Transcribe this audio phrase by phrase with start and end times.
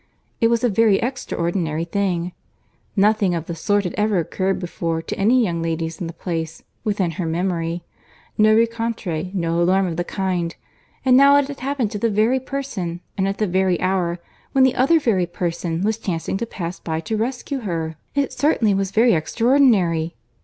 [0.39, 2.31] It was a very extraordinary thing!
[2.95, 6.63] Nothing of the sort had ever occurred before to any young ladies in the place,
[6.83, 7.83] within her memory;
[8.35, 13.01] no rencontre, no alarm of the kind;—and now it had happened to the very person,
[13.15, 14.17] and at the very hour,
[14.53, 18.89] when the other very person was chancing to pass by to rescue her!—It certainly was
[18.89, 20.15] very extraordinary!